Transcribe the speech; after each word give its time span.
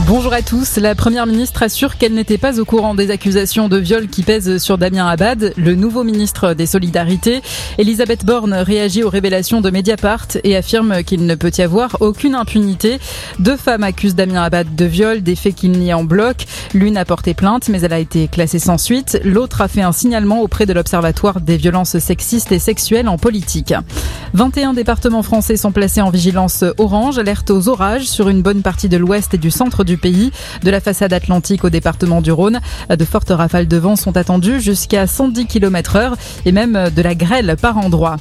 Bonjour 0.00 0.32
à 0.32 0.40
tous. 0.40 0.78
La 0.78 0.94
première 0.94 1.26
ministre 1.26 1.62
assure 1.62 1.98
qu'elle 1.98 2.14
n'était 2.14 2.38
pas 2.38 2.58
au 2.58 2.64
courant 2.64 2.94
des 2.94 3.10
accusations 3.10 3.68
de 3.68 3.76
viol 3.76 4.08
qui 4.08 4.22
pèsent 4.22 4.56
sur 4.56 4.78
Damien 4.78 5.06
Abad, 5.06 5.52
le 5.58 5.74
nouveau 5.74 6.02
ministre 6.02 6.54
des 6.54 6.64
Solidarités. 6.64 7.42
Elisabeth 7.76 8.24
Borne 8.24 8.54
réagit 8.54 9.02
aux 9.02 9.10
révélations 9.10 9.60
de 9.60 9.68
Mediapart 9.68 10.28
et 10.44 10.56
affirme 10.56 11.02
qu'il 11.02 11.26
ne 11.26 11.34
peut 11.34 11.52
y 11.58 11.60
avoir 11.60 11.98
aucune 12.00 12.34
impunité. 12.34 13.00
Deux 13.38 13.58
femmes 13.58 13.82
accusent 13.82 14.14
Damien 14.14 14.44
Abad 14.44 14.74
de 14.74 14.84
viol, 14.86 15.22
des 15.22 15.36
faits 15.36 15.56
qu'il 15.56 15.72
nie 15.72 15.92
en 15.92 16.04
bloc. 16.04 16.46
L'une 16.72 16.96
a 16.96 17.04
porté 17.04 17.34
plainte, 17.34 17.68
mais 17.68 17.82
elle 17.82 17.92
a 17.92 17.98
été 17.98 18.28
classée 18.28 18.58
sans 18.58 18.78
suite. 18.78 19.20
L'autre 19.24 19.60
a 19.60 19.68
fait 19.68 19.82
un 19.82 19.92
signalement 19.92 20.40
auprès 20.40 20.64
de 20.64 20.72
l'Observatoire 20.72 21.42
des 21.42 21.58
violences 21.58 21.98
sexistes 21.98 22.50
et 22.50 22.58
sexuelles 22.58 23.08
en 23.08 23.18
politique. 23.18 23.74
21 24.34 24.72
départements 24.72 25.22
français 25.22 25.56
sont 25.56 25.72
placés 25.72 26.00
en 26.00 26.10
vigilance 26.10 26.64
orange, 26.78 27.18
alerte 27.18 27.50
aux 27.50 27.68
orages 27.68 28.04
sur 28.04 28.28
une 28.28 28.40
bonne 28.40 28.62
partie 28.62 28.88
de 28.88 28.96
l'ouest 28.96 29.34
et 29.34 29.38
du 29.38 29.50
centre 29.50 29.84
du 29.84 29.98
pays. 29.98 30.32
De 30.62 30.70
la 30.70 30.80
façade 30.80 31.12
atlantique 31.12 31.64
au 31.64 31.70
département 31.70 32.22
du 32.22 32.32
Rhône, 32.32 32.60
de 32.88 33.04
fortes 33.04 33.30
rafales 33.30 33.68
de 33.68 33.76
vent 33.76 33.96
sont 33.96 34.16
attendues 34.16 34.60
jusqu'à 34.60 35.06
110 35.06 35.46
km 35.46 35.96
heure 35.96 36.16
et 36.46 36.52
même 36.52 36.90
de 36.94 37.02
la 37.02 37.14
grêle 37.14 37.56
par 37.60 37.76
endroits. 37.76 38.16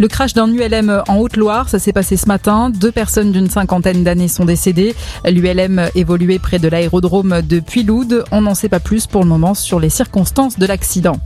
Le 0.00 0.08
crash 0.08 0.34
d'un 0.34 0.48
ULM 0.48 1.02
en 1.06 1.18
Haute-Loire, 1.18 1.68
ça 1.68 1.78
s'est 1.78 1.92
passé 1.92 2.16
ce 2.16 2.26
matin. 2.26 2.70
Deux 2.70 2.90
personnes 2.90 3.30
d'une 3.30 3.48
cinquantaine 3.48 4.02
d'années 4.02 4.26
sont 4.26 4.44
décédées. 4.44 4.94
L'ULM 5.24 5.88
évoluait 5.94 6.40
près 6.40 6.58
de 6.58 6.66
l'aérodrome 6.66 7.42
de 7.42 7.60
Puiloude. 7.60 8.24
On 8.32 8.40
n'en 8.40 8.54
sait 8.54 8.68
pas 8.68 8.80
plus 8.80 9.06
pour 9.06 9.22
le 9.22 9.28
moment 9.28 9.54
sur 9.54 9.78
les 9.78 9.90
circonstances 9.90 10.58
de 10.58 10.66
l'accident. 10.66 11.16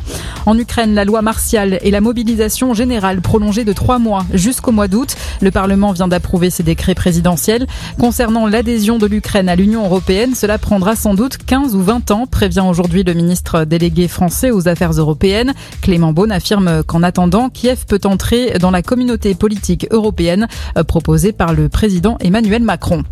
En 0.45 0.59
Ukraine, 0.59 0.95
la 0.95 1.07
loi 1.07 1.23
martiale 1.23 1.79
et 1.83 1.91
la 1.91 2.03
mobilisation 2.03 2.75
générale 2.75 3.23
prolongée 3.23 3.65
de 3.65 3.73
trois 3.73 3.99
mois 3.99 4.27
jusqu'au 4.35 4.73
mois 4.73 4.89
d'août. 4.89 5.17
Le 5.41 5.51
Parlement 5.51 5.93
vient 5.93 6.09
d'approuver 6.09 6.51
ces 6.51 6.63
décrets 6.63 6.95
présidentiels. 6.95 7.67
Concernant 7.99 8.47
l'adhésion 8.47 8.99
de 8.99 9.07
l'Ukraine 9.07 9.49
à 9.49 9.57
l'Union 9.57 9.85
européenne, 9.85 10.35
cela 10.35 10.59
prendra 10.59 10.95
sans 10.95 11.15
doute 11.15 11.39
15 11.39 11.75
ou 11.75 11.83
20 11.83 12.11
ans, 12.11 12.27
prévient 12.27 12.65
aujourd'hui 12.69 13.03
le 13.03 13.15
ministre 13.15 13.65
délégué 13.65 14.09
français 14.09 14.51
aux 14.51 14.69
affaires 14.69 14.93
européennes. 14.93 15.55
Clément 15.81 16.13
Beaune 16.13 16.33
affirme 16.33 16.83
qu'en 16.83 17.03
attendant, 17.03 17.49
Kiev 17.49 17.87
peut 17.87 18.01
entrer 18.05 18.58
dans 18.59 18.71
la 18.71 18.83
communauté 18.83 19.35
politique 19.35 19.87
européenne 19.91 20.49
euh, 20.77 20.85
proposée 20.85 21.33
par 21.33 21.53
le 21.53 21.69
président 21.69 22.17
Emmanuel 22.21 22.63
Macron. 22.63 23.05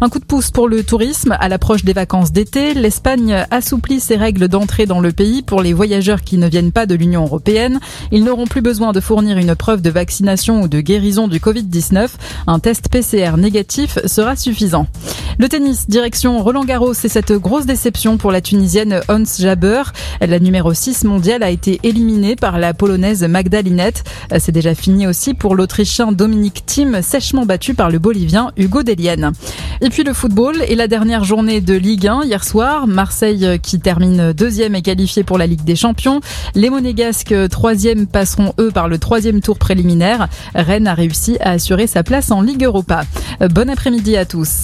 Un 0.00 0.08
coup 0.08 0.18
de 0.18 0.24
pouce 0.24 0.50
pour 0.50 0.68
le 0.68 0.82
tourisme 0.82 1.36
à 1.38 1.48
l'approche 1.48 1.84
des 1.84 1.92
vacances 1.92 2.32
d'été. 2.32 2.74
L'Espagne 2.74 3.44
assouplit 3.50 4.00
ses 4.00 4.16
règles 4.16 4.48
d'entrée 4.48 4.86
dans 4.86 5.00
le 5.00 5.12
pays 5.12 5.42
pour 5.42 5.62
les 5.62 5.72
voyageurs 5.72 6.22
qui 6.22 6.38
ne 6.38 6.48
viennent 6.48 6.72
pas 6.72 6.86
de 6.86 6.94
l'Union 6.94 7.24
européenne. 7.24 7.80
Ils 8.12 8.24
n'auront 8.24 8.46
plus 8.46 8.62
besoin 8.62 8.92
de 8.92 9.00
fournir 9.00 9.36
une 9.38 9.54
preuve 9.54 9.82
de 9.82 9.90
vaccination 9.90 10.62
ou 10.62 10.68
de 10.68 10.80
guérison 10.80 11.28
du 11.28 11.38
Covid-19. 11.38 12.08
Un 12.46 12.58
test 12.58 12.88
PCR 12.88 13.36
négatif 13.36 13.98
sera 14.06 14.36
suffisant. 14.36 14.86
Le 15.40 15.48
tennis, 15.48 15.88
direction 15.88 16.42
Roland 16.42 16.66
Garros, 16.66 16.92
c'est 16.92 17.08
cette 17.08 17.32
grosse 17.32 17.64
déception 17.64 18.18
pour 18.18 18.30
la 18.30 18.42
Tunisienne 18.42 19.00
Hans 19.08 19.24
Jaber. 19.38 19.84
La 20.20 20.38
numéro 20.38 20.74
6 20.74 21.04
mondiale 21.04 21.42
a 21.42 21.48
été 21.48 21.80
éliminée 21.82 22.36
par 22.36 22.58
la 22.58 22.74
Polonaise 22.74 23.22
Magda 23.22 23.62
Linette. 23.62 24.04
C'est 24.38 24.52
déjà 24.52 24.74
fini 24.74 25.06
aussi 25.06 25.32
pour 25.32 25.54
l'Autrichien 25.54 26.12
Dominique 26.12 26.66
Thiem, 26.66 27.00
sèchement 27.00 27.46
battu 27.46 27.72
par 27.72 27.88
le 27.88 27.98
Bolivien 27.98 28.52
Hugo 28.58 28.82
Delienne. 28.82 29.32
Et 29.80 29.88
puis 29.88 30.02
le 30.02 30.12
football 30.12 30.56
et 30.68 30.74
la 30.74 30.88
dernière 30.88 31.24
journée 31.24 31.62
de 31.62 31.72
Ligue 31.72 32.06
1 32.06 32.24
hier 32.24 32.44
soir. 32.44 32.86
Marseille 32.86 33.58
qui 33.62 33.80
termine 33.80 34.34
deuxième 34.34 34.74
est 34.74 34.82
qualifié 34.82 35.24
pour 35.24 35.38
la 35.38 35.46
Ligue 35.46 35.64
des 35.64 35.74
Champions. 35.74 36.20
Les 36.54 36.68
Monégasques 36.68 37.34
troisième 37.48 38.06
passeront 38.06 38.52
eux 38.60 38.70
par 38.70 38.88
le 38.88 38.98
troisième 38.98 39.40
tour 39.40 39.58
préliminaire. 39.58 40.28
Rennes 40.54 40.86
a 40.86 40.92
réussi 40.92 41.38
à 41.40 41.52
assurer 41.52 41.86
sa 41.86 42.02
place 42.02 42.30
en 42.30 42.42
Ligue 42.42 42.64
Europa. 42.64 43.04
Bon 43.54 43.70
après-midi 43.70 44.18
à 44.18 44.26
tous. 44.26 44.58